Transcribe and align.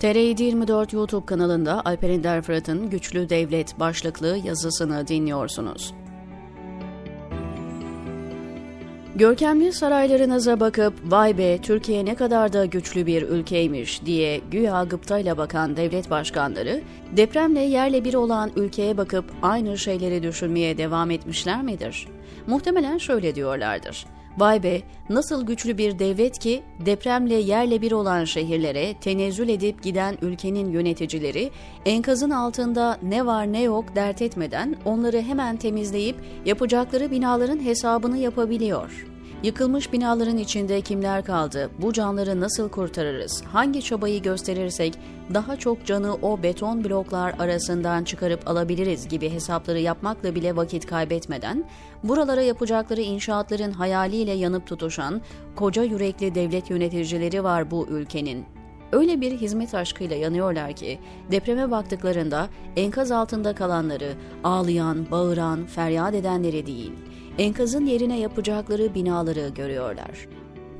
TR724 0.00 0.96
YouTube 0.96 1.26
kanalında 1.26 1.82
Alper 1.84 2.10
Ender 2.10 2.42
Fırat'ın 2.42 2.90
Güçlü 2.90 3.28
Devlet 3.28 3.80
başlıklı 3.80 4.38
yazısını 4.44 5.08
dinliyorsunuz. 5.08 5.94
Görkemli 9.16 9.72
saraylarınıza 9.72 10.60
bakıp 10.60 10.94
vay 11.04 11.38
be 11.38 11.58
Türkiye 11.58 12.04
ne 12.04 12.14
kadar 12.14 12.52
da 12.52 12.64
güçlü 12.64 13.06
bir 13.06 13.22
ülkeymiş 13.22 14.04
diye 14.04 14.40
güya 14.50 14.84
gıptayla 14.84 15.38
bakan 15.38 15.76
devlet 15.76 16.10
başkanları 16.10 16.82
depremle 17.16 17.60
yerle 17.60 18.04
bir 18.04 18.14
olan 18.14 18.50
ülkeye 18.56 18.96
bakıp 18.96 19.24
aynı 19.42 19.78
şeyleri 19.78 20.22
düşünmeye 20.22 20.78
devam 20.78 21.10
etmişler 21.10 21.62
midir? 21.62 22.08
Muhtemelen 22.46 22.98
şöyle 22.98 23.34
diyorlardır. 23.34 24.06
Vay 24.38 24.62
be 24.62 24.80
nasıl 25.08 25.46
güçlü 25.46 25.78
bir 25.78 25.98
devlet 25.98 26.38
ki 26.38 26.62
depremle 26.86 27.34
yerle 27.34 27.82
bir 27.82 27.92
olan 27.92 28.24
şehirlere 28.24 28.94
tenezzül 29.00 29.48
edip 29.48 29.82
giden 29.82 30.18
ülkenin 30.22 30.72
yöneticileri 30.72 31.50
enkazın 31.86 32.30
altında 32.30 32.98
ne 33.02 33.26
var 33.26 33.52
ne 33.52 33.62
yok 33.62 33.96
dert 33.96 34.22
etmeden 34.22 34.76
onları 34.84 35.20
hemen 35.20 35.56
temizleyip 35.56 36.16
yapacakları 36.44 37.10
binaların 37.10 37.64
hesabını 37.64 38.18
yapabiliyor. 38.18 39.06
Yıkılmış 39.42 39.92
binaların 39.92 40.38
içinde 40.38 40.80
kimler 40.80 41.24
kaldı? 41.24 41.70
Bu 41.78 41.92
canları 41.92 42.40
nasıl 42.40 42.68
kurtarırız? 42.68 43.42
Hangi 43.52 43.82
çabayı 43.82 44.22
gösterirsek 44.22 44.98
daha 45.34 45.56
çok 45.56 45.86
canı 45.86 46.14
o 46.14 46.42
beton 46.42 46.84
bloklar 46.84 47.34
arasından 47.38 48.04
çıkarıp 48.04 48.48
alabiliriz 48.48 49.08
gibi 49.08 49.30
hesapları 49.30 49.80
yapmakla 49.80 50.34
bile 50.34 50.56
vakit 50.56 50.86
kaybetmeden 50.86 51.64
buralara 52.04 52.42
yapacakları 52.42 53.00
inşaatların 53.00 53.72
hayaliyle 53.72 54.32
yanıp 54.32 54.66
tutuşan 54.66 55.20
koca 55.56 55.82
yürekli 55.82 56.34
devlet 56.34 56.70
yöneticileri 56.70 57.44
var 57.44 57.70
bu 57.70 57.86
ülkenin. 57.86 58.44
Öyle 58.92 59.20
bir 59.20 59.32
hizmet 59.32 59.74
aşkıyla 59.74 60.16
yanıyorlar 60.16 60.72
ki 60.72 60.98
depreme 61.30 61.70
baktıklarında 61.70 62.48
enkaz 62.76 63.10
altında 63.10 63.54
kalanları, 63.54 64.12
ağlayan, 64.44 65.10
bağıran, 65.10 65.66
feryat 65.66 66.14
edenleri 66.14 66.66
değil, 66.66 66.92
enkazın 67.38 67.86
yerine 67.86 68.18
yapacakları 68.18 68.94
binaları 68.94 69.48
görüyorlar. 69.48 70.28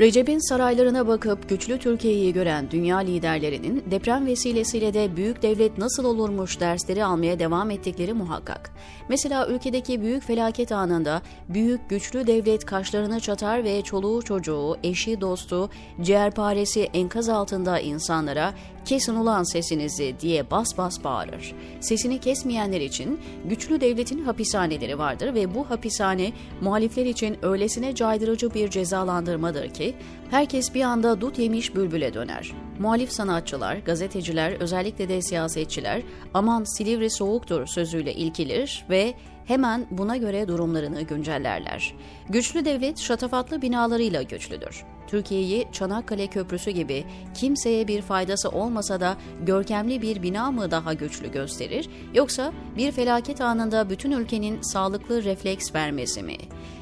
Recep'in 0.01 0.49
saraylarına 0.49 1.07
bakıp 1.07 1.49
güçlü 1.49 1.79
Türkiye'yi 1.79 2.33
gören 2.33 2.71
dünya 2.71 2.99
liderlerinin 2.99 3.85
deprem 3.91 4.27
vesilesiyle 4.27 4.95
de 4.95 5.17
büyük 5.17 5.43
devlet 5.43 5.79
nasıl 5.79 6.05
olurmuş 6.05 6.61
dersleri 6.61 7.05
almaya 7.05 7.39
devam 7.39 7.71
ettikleri 7.71 8.13
muhakkak. 8.13 8.71
Mesela 9.09 9.49
ülkedeki 9.49 10.01
büyük 10.01 10.23
felaket 10.23 10.73
anında 10.73 11.23
büyük 11.49 11.91
güçlü 11.91 12.27
devlet 12.27 12.65
kaşlarını 12.65 13.21
çatar 13.21 13.65
ve 13.65 13.83
çoluğu 13.83 14.23
çocuğu, 14.23 14.77
eşi 14.83 15.21
dostu, 15.21 15.71
ciğerparesi 16.03 16.83
enkaz 16.95 17.29
altında 17.29 17.81
insanlara 17.81 18.55
kesin 18.89 19.17
ulan 19.17 19.43
sesinizi 19.43 20.15
diye 20.21 20.51
bas 20.51 20.79
bas 20.79 21.05
bağırır. 21.05 21.55
Sesini 21.81 22.19
kesmeyenler 22.19 22.81
için 22.81 23.21
güçlü 23.45 23.81
devletin 23.81 24.25
hapishaneleri 24.25 24.99
vardır 24.99 25.35
ve 25.35 25.55
bu 25.55 25.71
hapishane 25.71 26.33
muhalifler 26.61 27.07
için 27.07 27.37
öylesine 27.43 27.95
caydırıcı 27.95 28.55
bir 28.55 28.71
cezalandırmadır 28.71 29.71
ki 29.71 29.95
herkes 30.31 30.75
bir 30.75 30.83
anda 30.83 31.21
dut 31.21 31.39
yemiş 31.39 31.75
bülbüle 31.75 32.15
döner. 32.15 32.53
Muhalif 32.79 33.13
sanatçılar, 33.13 33.77
gazeteciler, 33.77 34.53
özellikle 34.53 35.09
de 35.09 35.23
siyasetçiler 35.23 36.03
aman 36.35 36.65
Silivri 36.65 37.11
soğuktur 37.11 37.67
sözüyle 37.67 38.15
ilkilir 38.15 38.85
ve 38.91 39.15
hemen 39.45 39.87
buna 39.91 40.17
göre 40.17 40.49
durumlarını 40.49 41.03
güncellerler. 41.03 41.95
Güçlü 42.29 42.65
devlet 42.65 42.99
şatafatlı 42.99 43.63
binalarıyla 43.63 44.23
güçlüdür. 44.23 44.85
Türkiye'yi 45.09 45.69
Çanakkale 45.73 46.27
Köprüsü 46.27 46.71
gibi 46.71 47.05
kimseye 47.35 47.89
bir 47.89 48.03
faydası 48.03 48.49
olmasa 48.49 49.01
da 49.01 49.17
görkemli 49.47 50.03
bir 50.03 50.23
bina 50.23 50.51
mı 50.51 50.71
daha 50.71 50.95
güçlü 50.95 51.33
gösterir 51.33 51.89
yoksa 52.15 52.53
bir 52.77 52.93
felaket 52.93 53.41
anında 53.41 53.91
bütün 53.91 54.11
ülkenin 54.11 54.63
sağlıklı 54.63 55.25
refleks 55.25 55.75
vermesi 55.75 56.23
mi? 56.23 56.37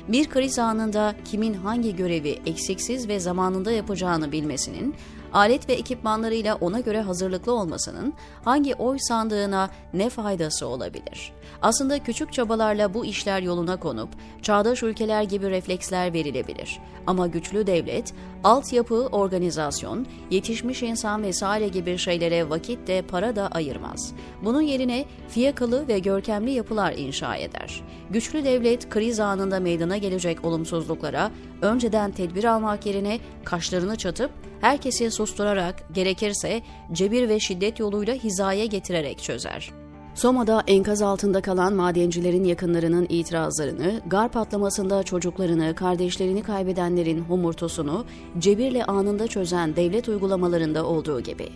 Bir 0.09 0.29
kriz 0.29 0.59
anında 0.59 1.15
kimin 1.25 1.55
hangi 1.55 1.97
görevi 1.97 2.39
eksiksiz 2.47 3.09
ve 3.09 3.21
zamanında 3.21 3.73
yapacağını 3.73 4.33
bilmesinin, 4.33 4.95
alet 5.37 5.69
ve 5.69 5.73
ekipmanlarıyla 5.73 6.55
ona 6.55 6.81
göre 6.81 7.01
hazırlıklı 7.01 7.53
olmasının 7.53 8.15
hangi 8.45 8.75
oy 8.75 8.99
sandığına 8.99 9.71
ne 9.95 10.11
faydası 10.11 10.67
olabilir? 10.67 11.33
Aslında 11.63 11.99
küçük 11.99 12.33
çabalarla 12.33 12.95
bu 12.95 13.05
işler 13.05 13.43
yoluna 13.43 13.77
konup 13.77 14.09
çağdaş 14.43 14.83
ülkeler 14.83 15.23
gibi 15.23 15.51
refleksler 15.51 16.13
verilebilir. 16.13 16.79
Ama 17.07 17.27
güçlü 17.27 17.67
devlet, 17.67 18.15
altyapı, 18.45 19.07
organizasyon, 19.07 20.07
yetişmiş 20.31 20.83
insan 20.83 21.23
vesaire 21.23 21.69
gibi 21.69 21.99
şeylere 21.99 22.51
vakit 22.51 22.87
de 22.87 23.03
para 23.03 23.37
da 23.37 23.49
ayırmaz. 23.49 24.13
Bunun 24.45 24.61
yerine 24.61 25.05
fiyakalı 25.29 25.89
ve 25.89 25.99
görkemli 25.99 26.51
yapılar 26.51 26.93
inşa 26.93 27.37
eder. 27.37 27.83
Güçlü 28.11 28.45
devlet 28.45 28.91
kriz 28.91 29.21
anında 29.21 29.61
meydana 29.61 29.97
gelecek 29.97 30.45
olumsuzluklara 30.45 31.31
önceden 31.63 32.11
tedbir 32.11 32.45
almak 32.45 32.87
yerine 32.87 33.19
kaşlarını 33.45 33.97
çatıp 33.97 34.31
herkesi 34.61 35.11
susturarak 35.27 35.85
gerekirse 35.93 36.63
cebir 36.93 37.29
ve 37.29 37.41
şiddet 37.41 37.79
yoluyla 37.79 38.15
hizaya 38.15 38.65
getirerek 38.67 39.23
çözer. 39.23 39.71
Soma'da 40.17 40.63
enkaz 40.67 41.03
altında 41.03 41.41
kalan 41.41 41.75
madencilerin 41.75 42.45
yakınlarının 42.45 43.07
itirazlarını, 43.09 44.01
gar 44.07 44.29
patlamasında 44.29 45.03
çocuklarını, 45.03 45.75
kardeşlerini 45.75 46.43
kaybedenlerin 46.43 47.21
homurtusunu 47.21 48.05
cebirle 48.39 48.85
anında 48.85 49.27
çözen 49.27 49.77
devlet 49.77 50.09
uygulamalarında 50.09 50.87
olduğu 50.87 51.21
gibi. 51.21 51.49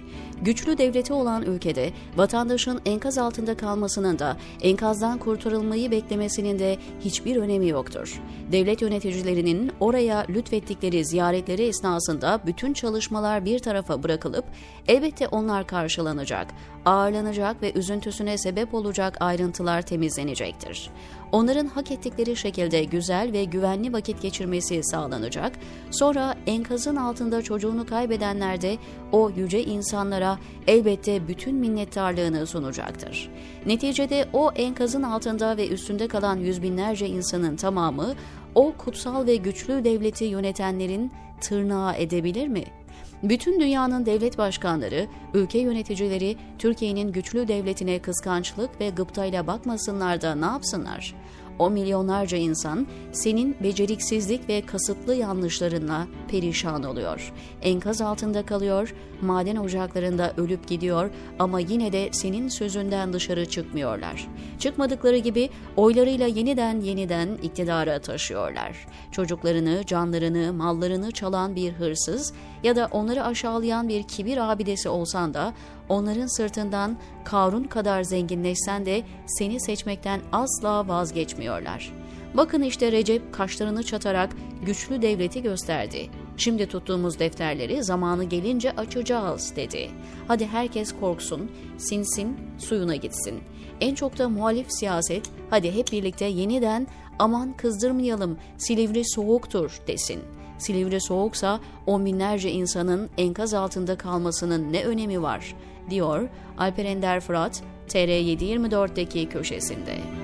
Güçlü 0.42 0.78
devleti 0.78 1.12
olan 1.12 1.42
ülkede 1.42 1.90
vatandaşın 2.16 2.80
enkaz 2.86 3.18
altında 3.18 3.56
kalmasının 3.56 4.18
da 4.18 4.36
enkazdan 4.62 5.18
kurtarılmayı 5.18 5.90
beklemesinin 5.90 6.58
de 6.58 6.76
hiçbir 7.00 7.36
önemi 7.36 7.68
yoktur. 7.68 8.22
Devlet 8.52 8.82
yöneticilerinin 8.82 9.72
oraya 9.80 10.26
lütfettikleri 10.28 11.04
ziyaretleri 11.04 11.62
esnasında 11.62 12.40
bütün 12.46 12.72
çalışmalar 12.72 13.44
bir 13.44 13.58
tarafa 13.58 14.02
bırakılıp 14.02 14.44
elbette 14.88 15.28
onlar 15.28 15.66
karşılanacak, 15.66 16.46
ağırlanacak 16.84 17.62
ve 17.62 17.72
üzüntüsüne 17.72 18.38
sebep 18.38 18.49
olacak 18.72 19.16
ayrıntılar 19.20 19.82
temizlenecektir. 19.82 20.90
Onların 21.32 21.66
hak 21.66 21.90
ettikleri 21.90 22.36
şekilde 22.36 22.84
güzel 22.84 23.32
ve 23.32 23.44
güvenli 23.44 23.92
vakit 23.92 24.22
geçirmesi 24.22 24.82
sağlanacak. 24.82 25.52
Sonra 25.90 26.34
enkazın 26.46 26.96
altında 26.96 27.42
çocuğunu 27.42 27.86
kaybedenler 27.86 28.60
de 28.60 28.76
o 29.12 29.30
yüce 29.30 29.64
insanlara 29.64 30.38
elbette 30.66 31.28
bütün 31.28 31.54
minnettarlığını 31.54 32.46
sunacaktır. 32.46 33.30
Neticede 33.66 34.28
o 34.32 34.50
enkazın 34.52 35.02
altında 35.02 35.56
ve 35.56 35.68
üstünde 35.68 36.08
kalan 36.08 36.36
yüz 36.36 36.62
binlerce 36.62 37.08
insanın 37.08 37.56
tamamı 37.56 38.14
o 38.54 38.72
kutsal 38.78 39.26
ve 39.26 39.36
güçlü 39.36 39.84
devleti 39.84 40.24
yönetenlerin 40.24 41.12
tırnağı 41.40 41.96
edebilir 41.96 42.48
mi?'' 42.48 42.79
Bütün 43.22 43.60
dünyanın 43.60 44.06
devlet 44.06 44.38
başkanları, 44.38 45.06
ülke 45.34 45.58
yöneticileri 45.58 46.36
Türkiye'nin 46.58 47.12
güçlü 47.12 47.48
devletine 47.48 47.98
kıskançlık 47.98 48.80
ve 48.80 48.90
gıptayla 48.90 49.46
bakmasınlar 49.46 50.20
da 50.20 50.34
ne 50.34 50.44
yapsınlar? 50.44 51.14
O 51.60 51.70
milyonlarca 51.70 52.38
insan 52.38 52.86
senin 53.12 53.56
beceriksizlik 53.62 54.48
ve 54.48 54.66
kasıtlı 54.66 55.14
yanlışlarınla 55.14 56.06
perişan 56.28 56.82
oluyor. 56.82 57.32
Enkaz 57.62 58.00
altında 58.00 58.46
kalıyor, 58.46 58.94
maden 59.22 59.56
ocaklarında 59.56 60.34
ölüp 60.36 60.68
gidiyor 60.68 61.10
ama 61.38 61.60
yine 61.60 61.92
de 61.92 62.08
senin 62.12 62.48
sözünden 62.48 63.12
dışarı 63.12 63.46
çıkmıyorlar. 63.46 64.28
Çıkmadıkları 64.58 65.16
gibi 65.16 65.50
oylarıyla 65.76 66.26
yeniden 66.26 66.80
yeniden 66.80 67.28
iktidara 67.42 67.98
taşıyorlar. 67.98 68.86
Çocuklarını, 69.12 69.86
canlarını, 69.86 70.52
mallarını 70.52 71.10
çalan 71.10 71.56
bir 71.56 71.72
hırsız 71.72 72.32
ya 72.62 72.76
da 72.76 72.88
onları 72.90 73.24
aşağılayan 73.24 73.88
bir 73.88 74.02
kibir 74.02 74.52
abidesi 74.52 74.88
olsan 74.88 75.34
da 75.34 75.54
onların 75.90 76.26
sırtından 76.26 76.96
Karun 77.24 77.64
kadar 77.64 78.02
zenginleşsen 78.02 78.86
de 78.86 79.02
seni 79.26 79.60
seçmekten 79.60 80.20
asla 80.32 80.88
vazgeçmiyorlar. 80.88 81.92
Bakın 82.34 82.62
işte 82.62 82.92
Recep 82.92 83.34
kaşlarını 83.34 83.82
çatarak 83.82 84.30
güçlü 84.66 85.02
devleti 85.02 85.42
gösterdi. 85.42 86.10
Şimdi 86.36 86.66
tuttuğumuz 86.66 87.18
defterleri 87.18 87.84
zamanı 87.84 88.24
gelince 88.24 88.70
açacağız 88.70 89.56
dedi. 89.56 89.90
Hadi 90.28 90.46
herkes 90.46 90.94
korksun, 91.00 91.50
sinsin, 91.78 92.36
suyuna 92.58 92.96
gitsin. 92.96 93.40
En 93.80 93.94
çok 93.94 94.18
da 94.18 94.28
muhalif 94.28 94.66
siyaset 94.68 95.30
hadi 95.50 95.74
hep 95.74 95.92
birlikte 95.92 96.24
yeniden 96.24 96.86
aman 97.18 97.52
kızdırmayalım 97.56 98.38
Silivri 98.58 99.02
soğuktur 99.04 99.80
desin. 99.86 100.20
Silivri 100.60 101.00
soğuksa 101.00 101.60
on 101.86 102.04
binlerce 102.04 102.50
insanın 102.50 103.10
enkaz 103.18 103.54
altında 103.54 103.98
kalmasının 103.98 104.72
ne 104.72 104.84
önemi 104.84 105.22
var, 105.22 105.54
diyor 105.90 106.28
Alper 106.58 106.84
Ender 106.84 107.20
Fırat, 107.20 107.62
TR724'deki 107.88 109.28
köşesinde. 109.28 110.19